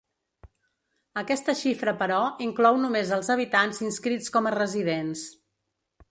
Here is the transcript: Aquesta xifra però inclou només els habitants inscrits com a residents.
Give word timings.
Aquesta 1.21 1.53
xifra 1.59 1.91
però 1.99 2.21
inclou 2.45 2.79
només 2.85 3.11
els 3.17 3.29
habitants 3.33 3.83
inscrits 3.89 4.33
com 4.37 4.49
a 4.49 4.55
residents. 4.57 5.27